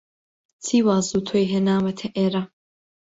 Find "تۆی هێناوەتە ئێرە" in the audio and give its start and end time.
1.27-2.43